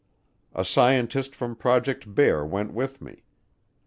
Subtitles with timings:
[0.55, 3.21] A scientist from Project Bear went with me.